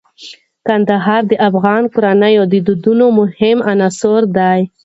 کندهار 0.67 1.21
د 1.31 1.33
افغان 1.47 1.83
کورنیو 1.93 2.43
د 2.51 2.55
دودونو 2.67 3.05
مهم 3.19 3.57
عنصر 3.71 4.21
دی. 4.37 4.59